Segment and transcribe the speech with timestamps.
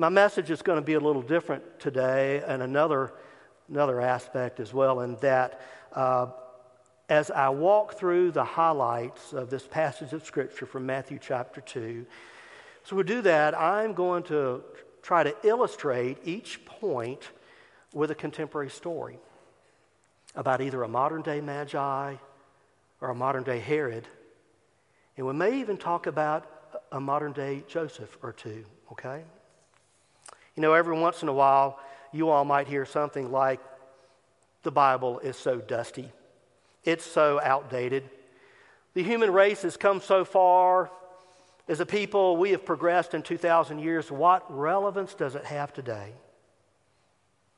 [0.00, 3.12] My message is going to be a little different today, and another,
[3.68, 5.60] another aspect as well, in that
[5.92, 6.28] uh,
[7.10, 12.06] as I walk through the highlights of this passage of Scripture from Matthew chapter 2,
[12.82, 14.62] so we do that, I'm going to
[15.02, 17.28] try to illustrate each point
[17.92, 19.18] with a contemporary story
[20.34, 22.14] about either a modern day Magi
[23.02, 24.08] or a modern day Herod.
[25.18, 26.46] And we may even talk about
[26.90, 29.24] a modern day Joseph or two, okay?
[30.60, 31.78] You know, every once in a while,
[32.12, 33.60] you all might hear something like,
[34.62, 36.12] the Bible is so dusty,
[36.84, 38.02] it's so outdated.
[38.92, 40.90] The human race has come so far.
[41.66, 44.12] As a people, we have progressed in 2,000 years.
[44.12, 46.12] What relevance does it have today?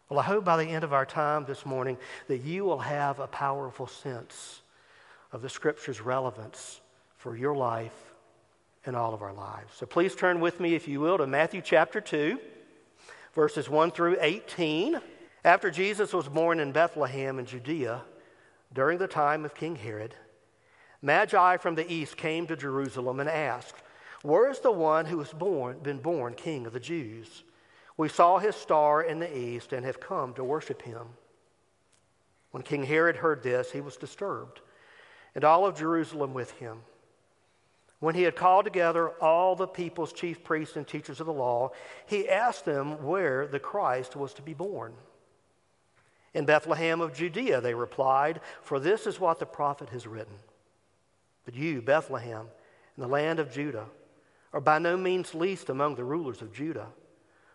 [0.08, 3.18] Well, I hope by the end of our time this morning that you will have
[3.18, 4.62] a powerful sense
[5.32, 6.80] of the Scripture's relevance
[7.16, 8.14] for your life
[8.86, 9.74] and all of our lives.
[9.74, 12.38] So please turn with me, if you will, to Matthew chapter 2,
[13.34, 15.00] verses 1 through 18.
[15.44, 18.02] After Jesus was born in Bethlehem in Judea
[18.72, 20.14] during the time of King Herod,
[21.00, 23.82] Magi from the east came to Jerusalem and asked,
[24.22, 27.42] Where is the one who has born, been born king of the Jews?
[27.96, 31.06] We saw his star in the east and have come to worship him.
[32.52, 34.60] When King Herod heard this, he was disturbed,
[35.34, 36.78] and all of Jerusalem with him.
[38.02, 41.70] When he had called together all the people's chief priests and teachers of the law,
[42.04, 44.92] he asked them where the Christ was to be born.
[46.34, 50.34] In Bethlehem of Judea, they replied, for this is what the prophet has written.
[51.44, 52.48] But you, Bethlehem,
[52.96, 53.86] in the land of Judah,
[54.52, 56.88] are by no means least among the rulers of Judah.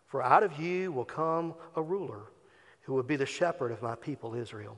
[0.05, 2.21] For out of you will come a ruler
[2.83, 4.77] who will be the shepherd of my people Israel.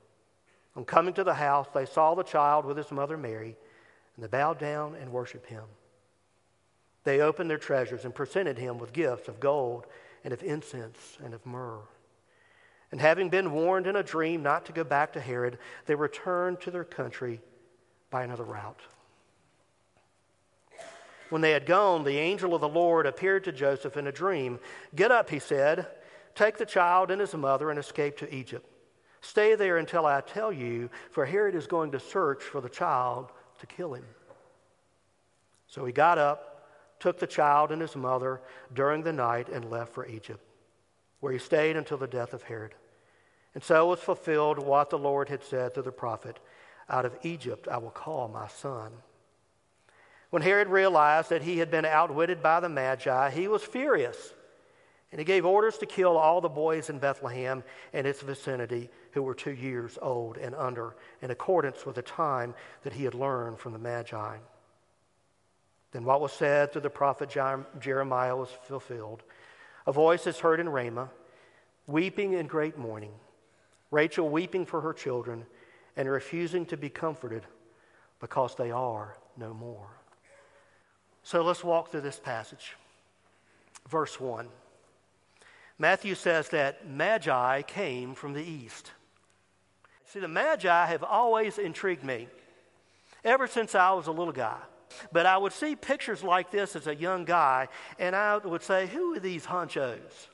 [0.75, 3.55] On coming to the house, they saw the child with his mother Mary,
[4.15, 5.63] and they bowed down and worshiped him.
[7.03, 9.85] They opened their treasures and presented him with gifts of gold
[10.23, 11.81] and of incense and of myrrh.
[12.91, 16.61] And having been warned in a dream not to go back to Herod, they returned
[16.61, 17.41] to their country
[18.09, 18.81] by another route.
[21.29, 24.59] When they had gone, the angel of the Lord appeared to Joseph in a dream.
[24.93, 25.87] Get up, he said,
[26.35, 28.67] take the child and his mother and escape to Egypt.
[29.21, 33.31] Stay there until I tell you, for Herod is going to search for the child
[33.59, 34.05] to kill him.
[35.67, 36.67] So he got up,
[36.99, 38.41] took the child and his mother
[38.73, 40.43] during the night, and left for Egypt,
[41.19, 42.73] where he stayed until the death of Herod.
[43.53, 46.39] And so was fulfilled what the Lord had said through the prophet
[46.89, 48.91] Out of Egypt I will call my son.
[50.31, 54.33] When Herod realized that he had been outwitted by the Magi, he was furious.
[55.11, 59.23] And he gave orders to kill all the boys in Bethlehem and its vicinity who
[59.23, 63.59] were two years old and under, in accordance with the time that he had learned
[63.59, 64.37] from the Magi.
[65.91, 67.29] Then what was said through the prophet
[67.79, 69.23] Jeremiah was fulfilled.
[69.85, 71.09] A voice is heard in Ramah,
[71.87, 73.11] weeping in great mourning,
[73.89, 75.45] Rachel weeping for her children
[75.97, 77.43] and refusing to be comforted
[78.21, 79.89] because they are no more.
[81.23, 82.77] So let's walk through this passage.
[83.89, 84.47] Verse 1.
[85.81, 88.91] Matthew says that Magi came from the east.
[90.05, 92.27] See, the Magi have always intrigued me
[93.23, 94.59] ever since I was a little guy.
[95.11, 98.85] But I would see pictures like this as a young guy, and I would say,
[98.85, 100.27] Who are these honchos?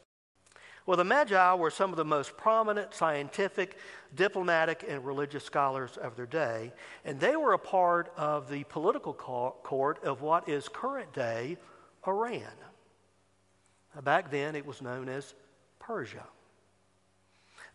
[0.86, 3.78] Well, the Magi were some of the most prominent scientific,
[4.16, 6.74] diplomatic, and religious scholars of their day,
[7.06, 11.56] and they were a part of the political court of what is current day
[12.06, 12.52] Iran.
[14.03, 15.33] Back then, it was known as
[15.88, 16.25] Persia.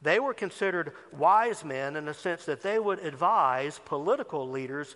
[0.02, 4.94] They were considered wise men in the sense that they would advise political leaders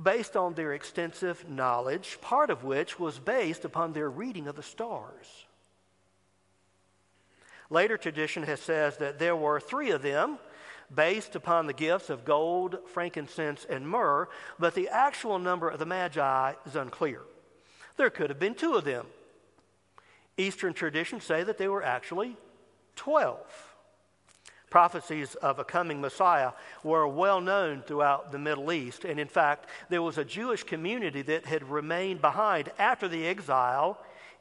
[0.00, 4.62] based on their extensive knowledge, part of which was based upon their reading of the
[4.62, 5.44] stars.
[7.68, 10.38] Later tradition has says that there were three of them
[10.94, 14.28] based upon the gifts of gold, frankincense, and myrrh,
[14.58, 17.20] but the actual number of the Magi is unclear.
[17.96, 19.06] There could have been two of them.
[20.38, 22.36] Eastern traditions say that they were actually
[22.96, 23.38] 12.
[24.68, 26.52] Prophecies of a coming Messiah
[26.82, 31.22] were well known throughout the Middle East, and in fact, there was a Jewish community
[31.22, 33.98] that had remained behind after the exile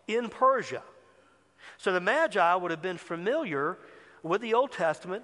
[0.07, 0.81] in Persia.
[1.77, 3.77] So the Magi would have been familiar
[4.23, 5.23] with the Old Testament,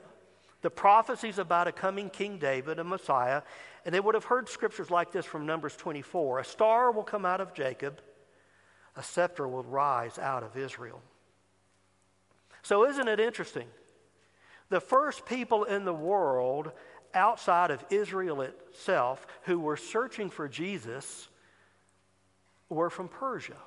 [0.61, 3.41] the prophecies about a coming King David, a Messiah,
[3.85, 7.25] and they would have heard scriptures like this from Numbers 24 A star will come
[7.25, 7.99] out of Jacob,
[8.95, 11.01] a scepter will rise out of Israel.
[12.63, 13.67] So, isn't it interesting?
[14.69, 16.71] The first people in the world
[17.13, 21.27] outside of Israel itself who were searching for Jesus
[22.69, 23.57] were from Persia.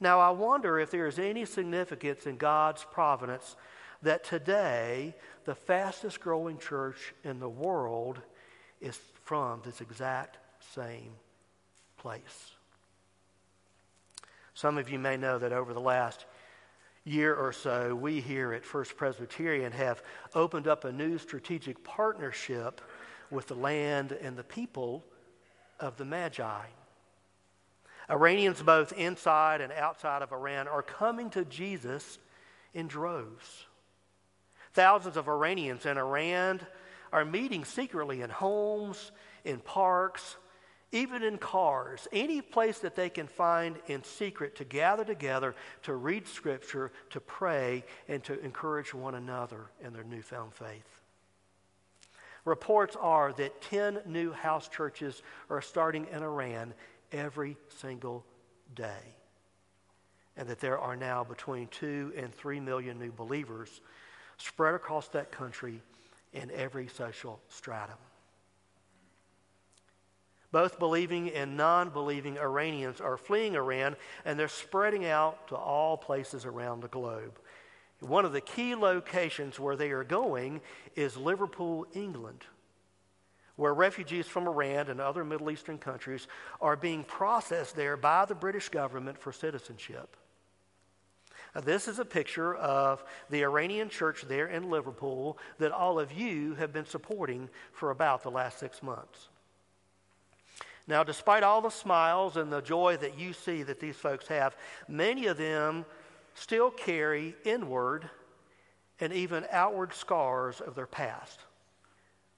[0.00, 3.54] Now, I wonder if there is any significance in God's providence
[4.02, 5.14] that today
[5.44, 8.20] the fastest growing church in the world
[8.80, 10.38] is from this exact
[10.74, 11.12] same
[11.98, 12.50] place.
[14.54, 16.26] Some of you may know that over the last
[17.04, 20.02] year or so, we here at First Presbyterian have
[20.34, 22.80] opened up a new strategic partnership
[23.30, 25.04] with the land and the people
[25.80, 26.66] of the Magi.
[28.10, 32.18] Iranians, both inside and outside of Iran, are coming to Jesus
[32.74, 33.66] in droves.
[34.74, 36.60] Thousands of Iranians in Iran
[37.12, 39.12] are meeting secretly in homes,
[39.44, 40.36] in parks,
[40.92, 45.94] even in cars, any place that they can find in secret to gather together to
[45.94, 51.00] read Scripture, to pray, and to encourage one another in their newfound faith.
[52.44, 56.74] Reports are that 10 new house churches are starting in Iran
[57.10, 58.24] every single
[58.74, 59.16] day,
[60.36, 63.80] and that there are now between 2 and 3 million new believers
[64.36, 65.80] spread across that country
[66.32, 67.98] in every social stratum.
[70.52, 75.96] Both believing and non believing Iranians are fleeing Iran and they're spreading out to all
[75.96, 77.38] places around the globe.
[78.00, 80.60] One of the key locations where they are going
[80.94, 82.44] is Liverpool, England,
[83.56, 86.26] where refugees from Iran and other Middle Eastern countries
[86.60, 90.16] are being processed there by the British government for citizenship.
[91.54, 96.12] Now, this is a picture of the Iranian church there in Liverpool that all of
[96.12, 99.28] you have been supporting for about the last six months.
[100.86, 104.56] Now, despite all the smiles and the joy that you see that these folks have,
[104.88, 105.84] many of them
[106.34, 108.08] still carry inward
[109.00, 111.40] and even outward scars of their past.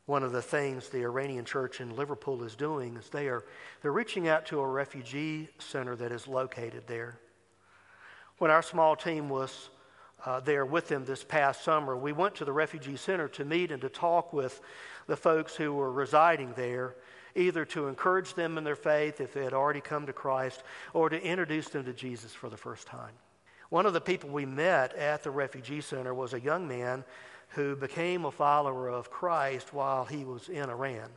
[0.07, 3.45] One of the things the Iranian church in Liverpool is doing is they are
[3.81, 7.19] they're reaching out to a refugee center that is located there.
[8.39, 9.71] When our small team was
[10.27, 13.71] uh, there with them this past summer, we went to the refugee center to meet
[13.71, 14.61] and to talk with
[15.07, 16.97] the folks who were residing there,
[17.35, 21.09] either to encourage them in their faith if they had already come to Christ or
[21.09, 23.15] to introduce them to Jesus for the first time.
[23.71, 27.05] One of the people we met at the refugee center was a young man
[27.51, 31.11] who became a follower of Christ while he was in Iran.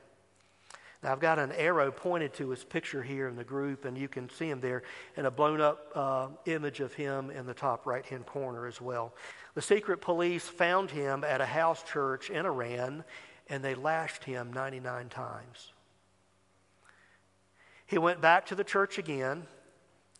[1.03, 4.07] Now, I've got an arrow pointed to his picture here in the group, and you
[4.07, 4.81] can see him there
[5.15, 8.81] in a blown up uh, image of him in the top right hand corner as
[8.81, 9.13] well.
[9.53, 13.03] The secret police found him at a house church in Iran,
[13.47, 15.71] and they lashed him 99 times.
[17.87, 19.47] He went back to the church again,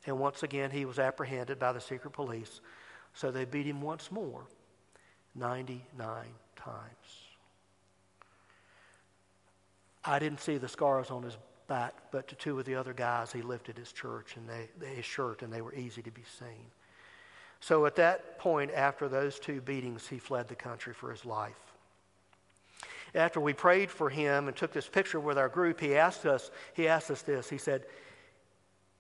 [0.06, 2.62] and once again he was apprehended by the secret police.
[3.14, 4.46] So they beat him once more
[5.36, 6.26] 99
[6.56, 6.88] times.
[10.06, 11.38] I didn't see the scars on his
[11.68, 15.04] back, but to two of the other guys, he lifted his church and they, his
[15.04, 16.72] shirt, and they were easy to be seen.
[17.60, 21.67] So at that point, after those two beatings, he fled the country for his life.
[23.16, 26.52] After we prayed for him and took this picture with our group, he asked us,
[26.74, 27.50] he asked us this.
[27.50, 27.86] He said,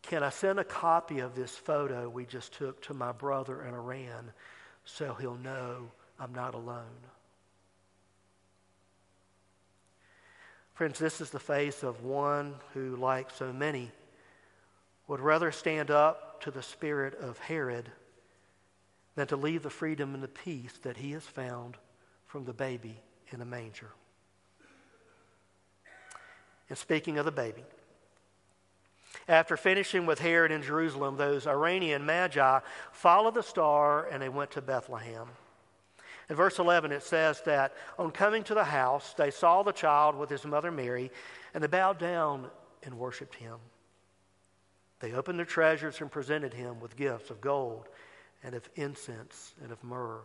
[0.01, 3.73] Can I send a copy of this photo we just took to my brother in
[3.73, 4.31] Iran
[4.85, 6.85] so he'll know I'm not alone?
[10.73, 13.91] Friends, this is the face of one who, like so many,
[15.07, 17.89] would rather stand up to the spirit of Herod
[19.15, 21.77] than to leave the freedom and the peace that he has found
[22.27, 23.91] from the baby in a manger.
[26.69, 27.63] And speaking of the baby,
[29.27, 32.59] after finishing with Herod in Jerusalem, those Iranian magi
[32.91, 35.27] followed the star and they went to Bethlehem.
[36.29, 40.15] In verse 11, it says that on coming to the house, they saw the child
[40.15, 41.09] with his mother Mary,
[41.53, 42.47] and they bowed down
[42.83, 43.57] and worshiped him.
[44.99, 47.87] They opened their treasures and presented him with gifts of gold
[48.43, 50.21] and of incense and of myrrh.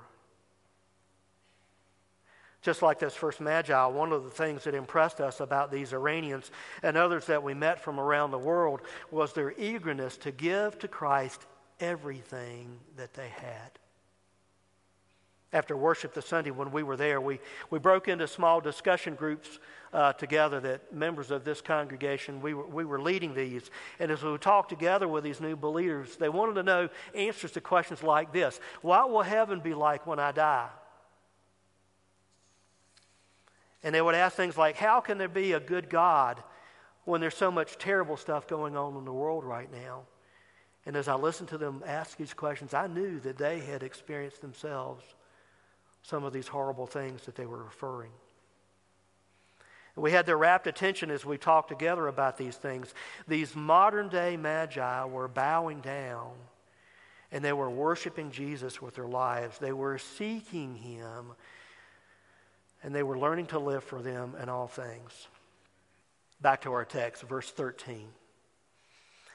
[2.62, 6.52] Just like those first magi, one of the things that impressed us about these Iranians
[6.85, 10.88] and others that we met from around the world was their eagerness to give to
[10.88, 11.45] Christ
[11.81, 13.78] everything that they had.
[15.52, 17.38] after worship the Sunday when we were there, we,
[17.69, 19.59] we broke into small discussion groups
[19.92, 23.71] uh, together that members of this congregation, we were, we were leading these.
[23.99, 27.61] And as we talked together with these new believers, they wanted to know answers to
[27.61, 30.69] questions like this What will heaven be like when I die?
[33.83, 36.43] And they would ask things like, How can there be a good God
[37.05, 40.03] when there's so much terrible stuff going on in the world right now?
[40.85, 44.41] And as I listened to them ask these questions, I knew that they had experienced
[44.41, 45.05] themselves
[46.03, 48.11] some of these horrible things that they were referring.
[49.95, 52.95] We had their rapt attention as we talked together about these things.
[53.29, 56.33] These modern day magi were bowing down
[57.31, 59.59] and they were worshiping Jesus with their lives.
[59.59, 61.33] They were seeking him
[62.83, 65.29] and they were learning to live for them in all things.
[66.41, 68.09] Back to our text, verse 13.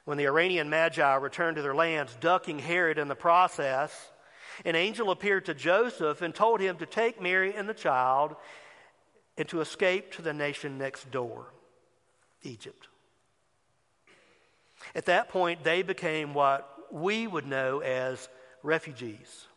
[0.06, 4.12] When the Iranian magi returned to their lands, ducking Herod in the process,
[4.66, 8.36] an angel appeared to Joseph and told him to take Mary and the child
[9.38, 11.48] and to escape to the nation next door,
[12.44, 12.88] Egypt.
[14.96, 18.30] At that point, they became what we would know as
[18.64, 19.48] refugees.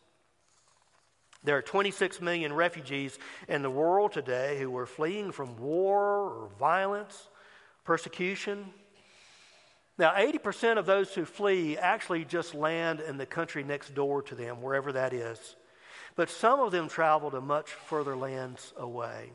[1.43, 3.17] There are 26 million refugees
[3.47, 7.29] in the world today who are fleeing from war or violence,
[7.83, 8.65] persecution.
[9.97, 14.35] Now, 80% of those who flee actually just land in the country next door to
[14.35, 15.55] them, wherever that is.
[16.15, 19.31] But some of them travel to much further lands away.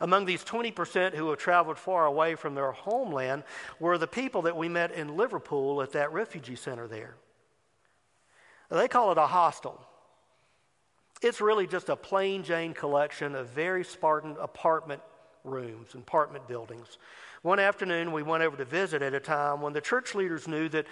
[0.00, 3.44] Among these 20% who have traveled far away from their homeland
[3.80, 7.14] were the people that we met in Liverpool at that refugee center there.
[8.70, 9.84] They call it a hostel.
[11.24, 15.00] It's really just a plain Jane collection of very Spartan apartment
[15.42, 16.98] rooms and apartment buildings.
[17.40, 20.68] One afternoon, we went over to visit at a time when the church leaders knew
[20.68, 20.84] that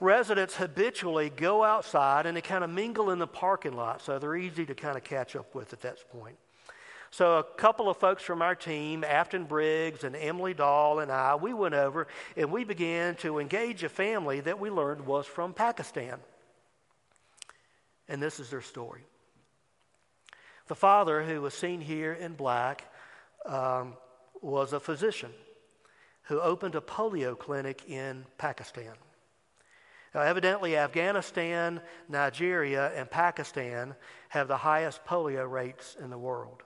[0.00, 4.36] residents habitually go outside and they kind of mingle in the parking lot, so they're
[4.36, 6.38] easy to kind of catch up with at that point.
[7.10, 11.34] So, a couple of folks from our team, Afton Briggs and Emily Dahl and I,
[11.34, 15.52] we went over and we began to engage a family that we learned was from
[15.52, 16.18] Pakistan.
[18.08, 19.04] And this is their story.
[20.68, 22.84] The father, who was seen here in black,
[23.44, 23.94] um,
[24.42, 25.32] was a physician
[26.22, 28.92] who opened a polio clinic in Pakistan.
[30.14, 33.94] Now, evidently, Afghanistan, Nigeria, and Pakistan
[34.30, 36.62] have the highest polio rates in the world.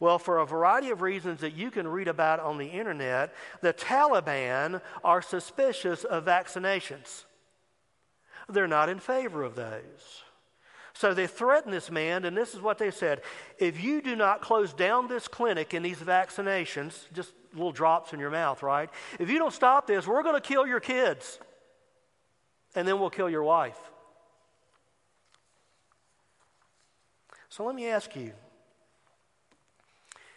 [0.00, 3.72] Well, for a variety of reasons that you can read about on the internet, the
[3.72, 7.24] Taliban are suspicious of vaccinations.
[8.48, 10.24] They're not in favor of those.
[10.94, 13.22] So they threatened this man, and this is what they said
[13.58, 18.20] If you do not close down this clinic and these vaccinations, just little drops in
[18.20, 18.88] your mouth, right?
[19.18, 21.38] If you don't stop this, we're going to kill your kids,
[22.74, 23.78] and then we'll kill your wife.
[27.48, 28.32] So let me ask you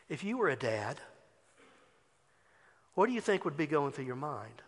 [0.10, 1.00] if you were a dad,
[2.94, 4.62] what do you think would be going through your mind?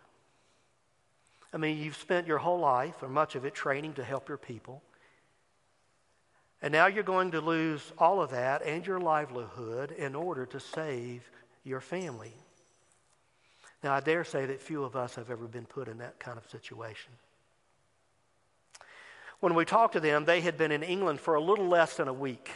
[1.52, 4.38] I mean, you've spent your whole life, or much of it, training to help your
[4.38, 4.82] people.
[6.62, 10.60] And now you're going to lose all of that and your livelihood in order to
[10.60, 11.28] save
[11.64, 12.32] your family.
[13.82, 16.36] Now, I dare say that few of us have ever been put in that kind
[16.36, 17.12] of situation.
[19.40, 22.08] When we talked to them, they had been in England for a little less than
[22.08, 22.50] a week.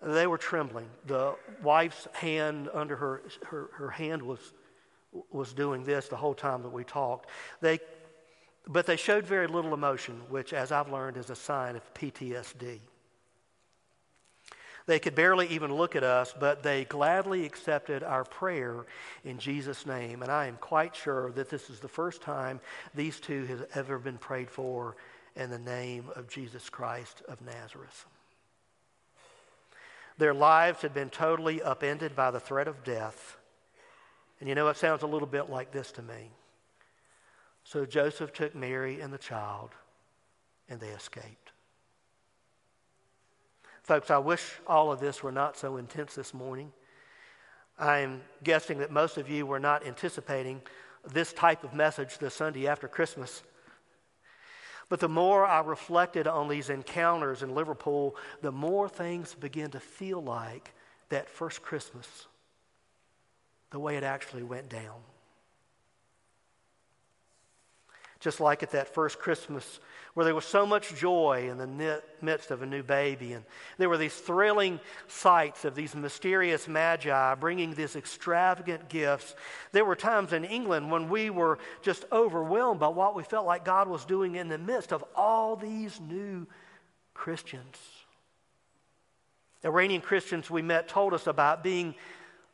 [0.00, 0.88] They were trembling.
[1.06, 4.38] The wife's hand under her, her, her hand was,
[5.32, 7.28] was doing this the whole time that we talked.
[7.60, 7.80] They,
[8.68, 12.78] but they showed very little emotion, which, as I've learned, is a sign of PTSD.
[14.90, 18.86] They could barely even look at us, but they gladly accepted our prayer
[19.24, 20.20] in Jesus' name.
[20.20, 22.58] And I am quite sure that this is the first time
[22.92, 24.96] these two have ever been prayed for
[25.36, 28.04] in the name of Jesus Christ of Nazareth.
[30.18, 33.36] Their lives had been totally upended by the threat of death.
[34.40, 36.32] And you know, it sounds a little bit like this to me.
[37.62, 39.70] So Joseph took Mary and the child,
[40.68, 41.52] and they escaped.
[43.90, 46.70] Folks, I wish all of this were not so intense this morning.
[47.76, 50.62] I am guessing that most of you were not anticipating
[51.12, 53.42] this type of message the Sunday after Christmas.
[54.88, 59.80] But the more I reflected on these encounters in Liverpool, the more things began to
[59.80, 60.72] feel like
[61.08, 62.28] that first Christmas,
[63.72, 65.00] the way it actually went down.
[68.20, 69.80] Just like at that first Christmas
[70.14, 73.32] where there was so much joy in the midst of a new baby.
[73.32, 73.44] And
[73.78, 79.34] there were these thrilling sights of these mysterious magi bringing these extravagant gifts.
[79.72, 83.64] There were times in England when we were just overwhelmed by what we felt like
[83.64, 86.46] God was doing in the midst of all these new
[87.14, 87.76] Christians.
[89.64, 91.94] Iranian Christians we met told us about being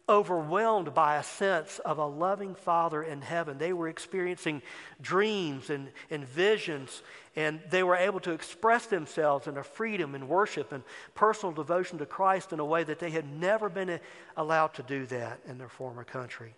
[0.09, 3.59] overwhelmed by a sense of a loving Father in heaven.
[3.59, 4.63] They were experiencing
[5.01, 7.03] dreams and, and visions,
[7.35, 10.85] and they were able to express themselves in a freedom and worship and
[11.15, 13.99] personal devotion to Christ in a way that they had never been
[14.37, 16.55] allowed to do that in their former country.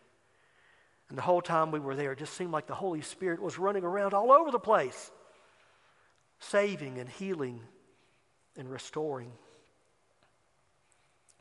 [1.09, 3.59] And the whole time we were there, it just seemed like the Holy Spirit was
[3.59, 5.11] running around all over the place,
[6.39, 7.61] saving and healing
[8.59, 9.33] and restoring.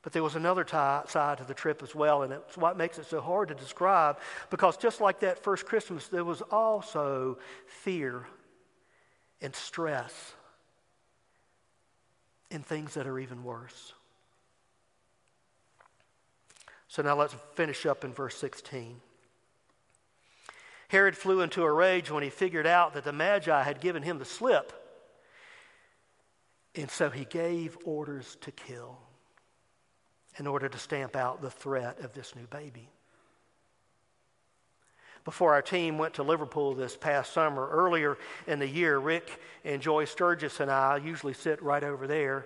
[0.08, 3.08] But there was another side to the trip as well, and it's what makes it
[3.08, 4.18] so hard to describe
[4.50, 8.26] because just like that first Christmas, there was also fear
[9.42, 10.34] and stress
[12.50, 13.92] and things that are even worse.
[16.88, 19.02] So now let's finish up in verse 16.
[20.88, 24.20] Herod flew into a rage when he figured out that the Magi had given him
[24.20, 24.72] the slip.
[26.76, 29.00] And so he gave orders to kill
[30.38, 32.90] in order to stamp out the threat of this new baby.
[35.26, 38.18] Before our team went to Liverpool this past summer, earlier
[38.48, 42.46] in the year, Rick and Joy Sturgis and I usually sit right over there.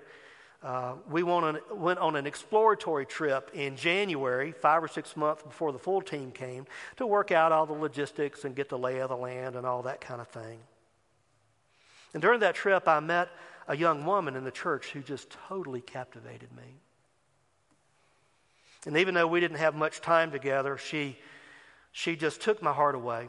[0.63, 5.43] Uh, we went on, went on an exploratory trip in January, five or six months
[5.43, 6.65] before the full team came,
[6.97, 9.83] to work out all the logistics and get the lay of the land and all
[9.83, 10.59] that kind of thing.
[12.13, 13.29] And during that trip, I met
[13.67, 16.79] a young woman in the church who just totally captivated me.
[18.85, 21.17] And even though we didn't have much time together, she,
[21.91, 23.27] she just took my heart away.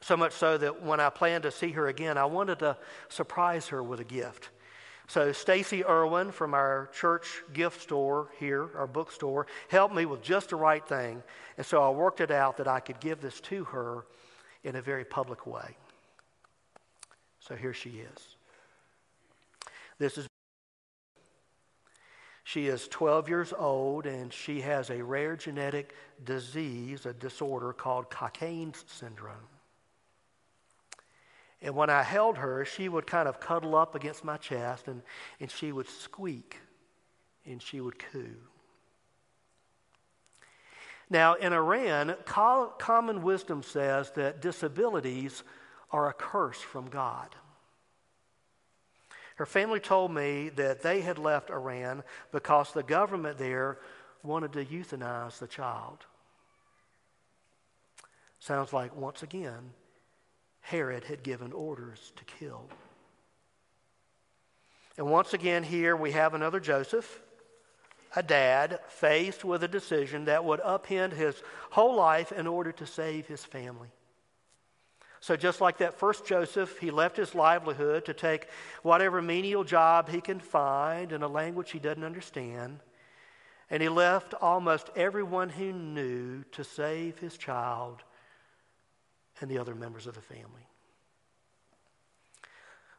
[0.00, 2.76] So much so that when I planned to see her again, I wanted to
[3.08, 4.50] surprise her with a gift.
[5.06, 10.50] So Stacy Irwin from our church gift store here, our bookstore, helped me with just
[10.50, 11.22] the right thing.
[11.56, 14.04] And so I worked it out that I could give this to her
[14.62, 15.76] in a very public way.
[17.40, 18.36] So here she is.
[19.98, 20.26] This is
[22.44, 28.10] she is 12 years old and she has a rare genetic disease, a disorder called
[28.10, 29.48] Cockayne's syndrome.
[31.62, 35.00] And when I held her, she would kind of cuddle up against my chest and,
[35.40, 36.58] and she would squeak
[37.46, 38.36] and she would coo.
[41.08, 45.42] Now, in Iran, common wisdom says that disabilities
[45.90, 47.34] are a curse from God.
[49.36, 53.78] Her family told me that they had left Iran because the government there
[54.22, 56.06] wanted to euthanize the child.
[58.38, 59.72] Sounds like, once again,
[60.60, 62.68] Herod had given orders to kill.
[64.96, 67.20] And once again, here we have another Joseph,
[68.14, 72.86] a dad, faced with a decision that would upend his whole life in order to
[72.86, 73.88] save his family.
[75.24, 78.46] So, just like that first Joseph, he left his livelihood to take
[78.82, 82.80] whatever menial job he can find in a language he doesn't understand.
[83.70, 88.02] And he left almost everyone he knew to save his child
[89.40, 90.68] and the other members of the family.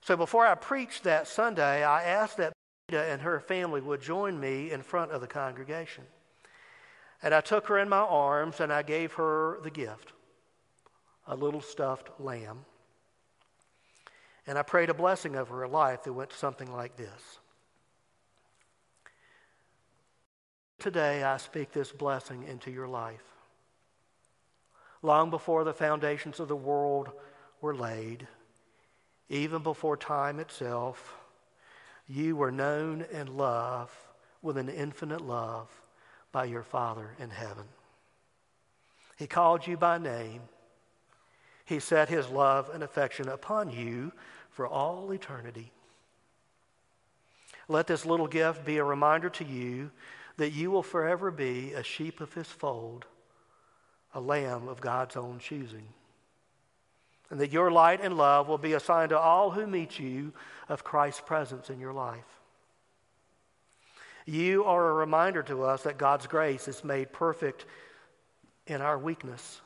[0.01, 2.53] So, before I preached that Sunday, I asked that
[2.87, 6.05] Beta and her family would join me in front of the congregation.
[7.21, 10.13] And I took her in my arms and I gave her the gift
[11.27, 12.65] a little stuffed lamb.
[14.47, 17.39] And I prayed a blessing over her life that went something like this
[20.79, 23.23] Today I speak this blessing into your life.
[25.01, 27.09] Long before the foundations of the world
[27.61, 28.27] were laid,
[29.29, 31.15] even before time itself,
[32.07, 33.93] you were known and loved
[34.41, 35.69] with an infinite love
[36.31, 37.65] by your Father in heaven.
[39.17, 40.41] He called you by name
[41.65, 44.11] he set his love and affection upon you
[44.51, 45.71] for all eternity.
[47.67, 49.91] Let this little gift be a reminder to you
[50.37, 53.05] that you will forever be a sheep of his fold,
[54.13, 55.87] a lamb of God's own choosing.
[57.31, 60.31] And that your light and love will be a sign to all who meet you
[60.69, 62.19] of Christ's presence in your life.
[64.27, 67.65] You are a reminder to us that God's grace is made perfect
[68.67, 69.61] in our weakness.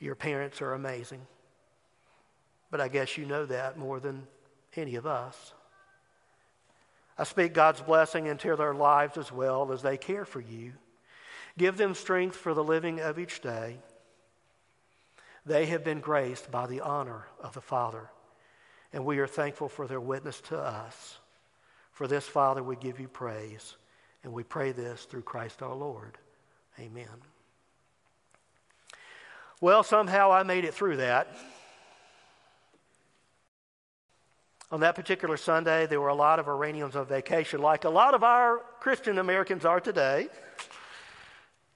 [0.00, 1.20] Your parents are amazing.
[2.70, 4.26] But I guess you know that more than
[4.74, 5.52] any of us.
[7.18, 10.72] I speak God's blessing into their lives as well as they care for you.
[11.58, 13.76] Give them strength for the living of each day.
[15.44, 18.08] They have been graced by the honor of the Father,
[18.92, 21.18] and we are thankful for their witness to us.
[21.92, 23.76] For this, Father, we give you praise,
[24.22, 26.16] and we pray this through Christ our Lord.
[26.78, 27.29] Amen.
[29.62, 31.28] Well, somehow I made it through that.
[34.72, 38.14] On that particular Sunday, there were a lot of Iranians on vacation, like a lot
[38.14, 40.28] of our Christian Americans are today.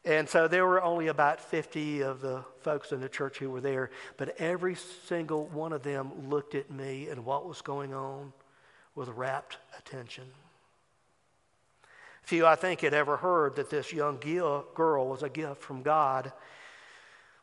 [0.07, 3.61] And so there were only about 50 of the folks in the church who were
[3.61, 8.33] there, but every single one of them looked at me and what was going on
[8.95, 10.25] with rapt attention.
[12.23, 14.19] Few, I think, had ever heard that this young
[14.75, 16.33] girl was a gift from God.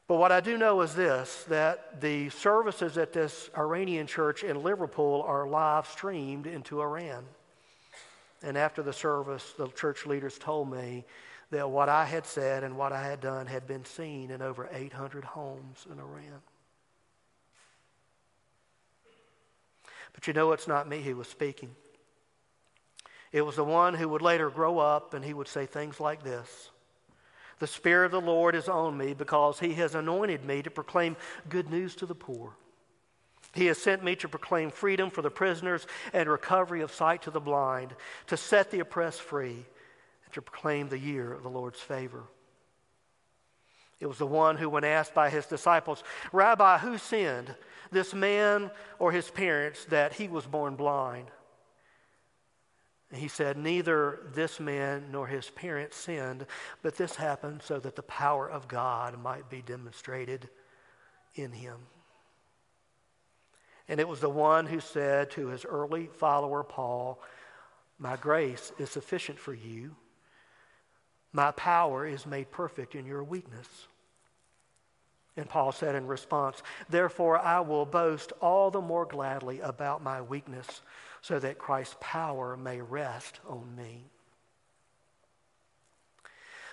[0.08, 4.62] But what I do know is this that the services at this Iranian church in
[4.62, 7.24] Liverpool are live streamed into Iran.
[8.44, 11.06] And after the service, the church leaders told me
[11.52, 14.70] that what I had said and what I had done had been seen in over
[14.72, 16.42] 800 homes in Iran.
[20.14, 21.76] But you know, it's not me who was speaking.
[23.32, 26.24] It was the one who would later grow up and he would say things like
[26.24, 26.70] this
[27.62, 31.16] The Spirit of the Lord is on me because he has anointed me to proclaim
[31.48, 32.56] good news to the poor.
[33.54, 37.30] He has sent me to proclaim freedom for the prisoners and recovery of sight to
[37.30, 37.94] the blind,
[38.26, 39.64] to set the oppressed free
[40.26, 42.24] and to proclaim the year of the Lord's favor.
[44.00, 47.54] It was the one who, when asked by his disciples, Rabbi, who sinned,
[47.92, 51.28] this man or his parents, that he was born blind?
[53.14, 56.46] He said, Neither this man nor his parents sinned,
[56.82, 60.50] but this happened so that the power of God might be demonstrated
[61.36, 61.78] in him.
[63.88, 67.22] And it was the one who said to his early follower, Paul,
[68.00, 69.96] My grace is sufficient for you
[71.34, 73.88] my power is made perfect in your weakness.
[75.38, 80.22] And Paul said in response, Therefore I will boast all the more gladly about my
[80.22, 80.82] weakness,
[81.22, 84.06] so that Christ's power may rest on me.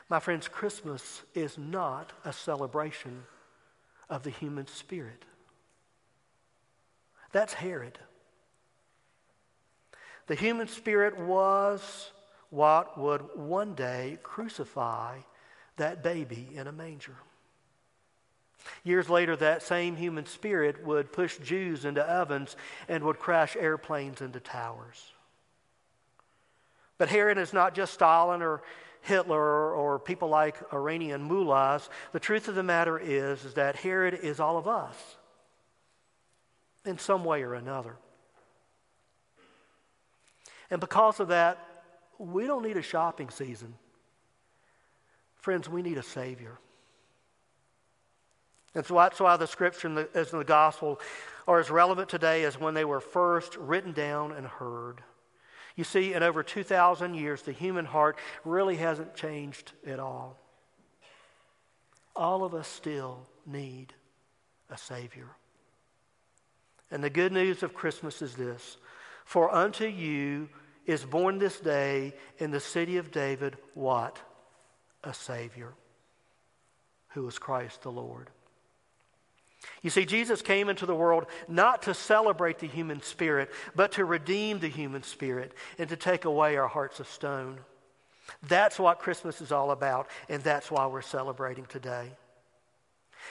[0.09, 3.25] My friends, Christmas is not a celebration
[4.09, 5.25] of the human spirit.
[7.31, 7.99] That's Herod.
[10.29, 12.11] The human spirit was
[12.51, 15.19] what would one day crucify
[15.77, 17.17] that baby in a manger.
[18.85, 22.57] Years later, that same human spirit would push Jews into ovens
[22.89, 25.13] and would crash airplanes into towers.
[26.99, 28.63] But Herod is not just Stalin or
[29.03, 31.89] Hitler or people like Iranian mullahs.
[32.13, 34.97] The truth of the matter is, is that Herod is all of us
[36.85, 37.97] in some way or another.
[40.71, 41.59] And because of that,
[42.19, 43.75] we don't need a shopping season.
[45.37, 46.59] Friends, we need a Savior.
[48.75, 51.01] And so that's why the scripture as in the gospel
[51.47, 55.03] are as relevant today as when they were first written down and heard.
[55.77, 60.37] You see, in over 2,000 years, the human heart really hasn't changed at all.
[62.17, 63.95] All of us still need
[64.71, 65.29] a Savior.
[66.91, 68.77] And the good news of Christmas is this
[69.25, 70.49] For unto you
[70.85, 74.19] is born this day in the city of David what?
[75.05, 75.75] A Savior,
[77.11, 78.31] who is Christ the Lord.
[79.83, 84.05] You see, Jesus came into the world not to celebrate the human spirit, but to
[84.05, 87.59] redeem the human spirit and to take away our hearts of stone.
[88.47, 92.13] That's what Christmas is all about, and that's why we're celebrating today.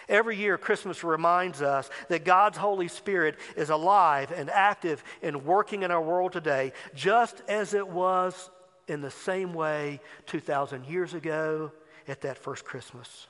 [0.09, 5.83] Every year, Christmas reminds us that God's Holy Spirit is alive and active and working
[5.83, 8.49] in our world today, just as it was
[8.87, 11.71] in the same way 2,000 years ago
[12.07, 13.27] at that first Christmas.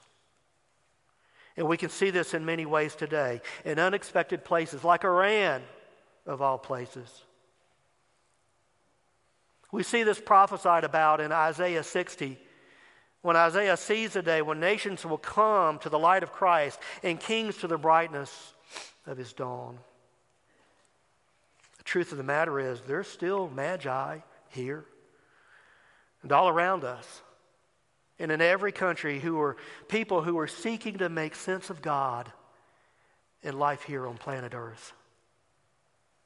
[1.58, 5.64] And we can see this in many ways today, in unexpected places, like Iran,
[6.28, 7.10] of all places.
[9.72, 12.38] We see this prophesied about in Isaiah 60
[13.22, 17.20] when Isaiah sees a day when nations will come to the light of Christ and
[17.20, 18.54] kings to the brightness
[19.06, 19.80] of his dawn.
[21.80, 24.86] The truth of the matter is, there's still magi here
[26.22, 27.22] and all around us.
[28.20, 32.32] And in every country, who are people who are seeking to make sense of God
[33.44, 34.94] and life here on planet Earth.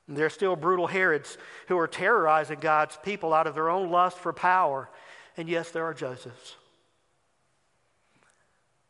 [0.08, 3.92] And there are still brutal Herods who are terrorizing God's people out of their own
[3.92, 4.90] lust for power.
[5.38, 6.56] And yes, there are Josephs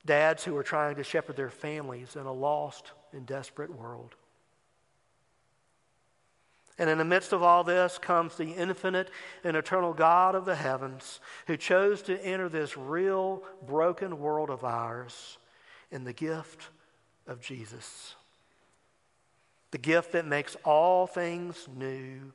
[0.05, 4.15] dads who are trying to shepherd their families in a lost and desperate world.
[6.81, 9.11] And in the midst of all this comes the infinite
[9.43, 14.63] and eternal God of the heavens who chose to enter this real broken world of
[14.63, 15.37] ours
[15.91, 16.69] in the gift
[17.27, 18.15] of Jesus.
[19.69, 22.33] The gift that makes all things new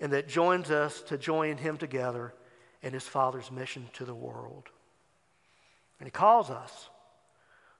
[0.00, 2.34] and that joins us to join Him together
[2.82, 4.68] in His Father's mission to the world.
[5.98, 6.90] And He calls us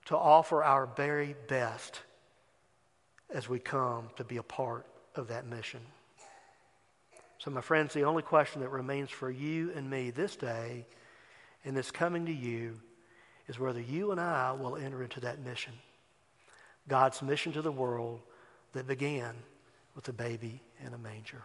[0.06, 2.00] to offer our very best
[3.28, 4.86] as we come to be a part
[5.16, 5.80] of that mission.
[7.38, 10.86] So, my friends, the only question that remains for you and me this day
[11.64, 12.80] and this coming to you
[13.48, 15.72] is whether you and I will enter into that mission.
[16.88, 18.20] God's mission to the world
[18.72, 19.34] that began
[19.94, 21.42] with a baby in a manger.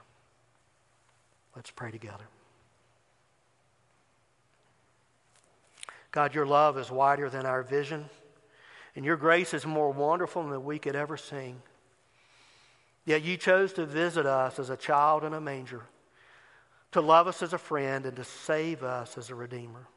[1.55, 2.25] Let's pray together.
[6.11, 8.09] God, your love is wider than our vision,
[8.95, 11.61] and your grace is more wonderful than we could ever sing.
[13.05, 15.81] Yet you chose to visit us as a child in a manger,
[16.91, 19.87] to love us as a friend, and to save us as a redeemer.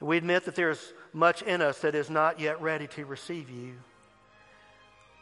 [0.00, 3.04] And we admit that there is much in us that is not yet ready to
[3.04, 3.74] receive you.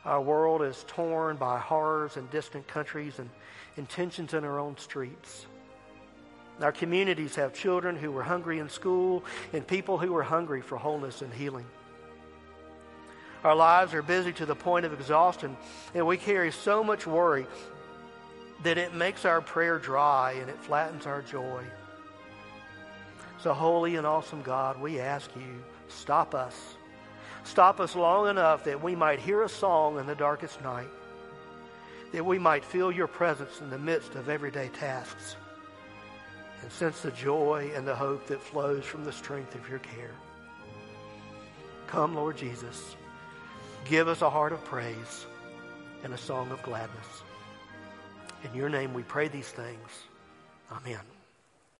[0.04, 3.28] Our world is torn by horrors in distant countries and
[3.76, 5.46] intentions in our own streets.
[6.60, 10.78] Our communities have children who are hungry in school and people who are hungry for
[10.78, 11.66] wholeness and healing.
[13.44, 15.56] Our lives are busy to the point of exhaustion,
[15.94, 17.46] and we carry so much worry
[18.62, 21.62] that it makes our prayer dry and it flattens our joy.
[23.38, 26.74] So, holy and awesome God, we ask you, stop us.
[27.44, 30.88] Stop us long enough that we might hear a song in the darkest night,
[32.12, 35.36] that we might feel your presence in the midst of everyday tasks,
[36.62, 40.10] and sense the joy and the hope that flows from the strength of your care.
[41.86, 42.96] Come, Lord Jesus,
[43.88, 45.26] give us a heart of praise
[46.02, 47.22] and a song of gladness.
[48.44, 49.90] In your name we pray these things.
[50.70, 51.15] Amen.